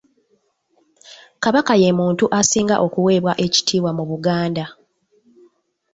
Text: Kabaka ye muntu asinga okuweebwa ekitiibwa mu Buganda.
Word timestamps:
Kabaka 1.43 1.73
ye 1.81 1.91
muntu 1.99 2.25
asinga 2.39 2.75
okuweebwa 2.85 3.33
ekitiibwa 3.45 3.91
mu 3.97 4.03
Buganda. 4.09 4.65